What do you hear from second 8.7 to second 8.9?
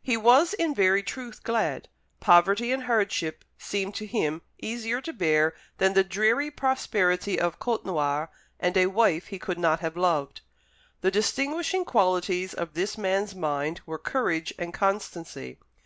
a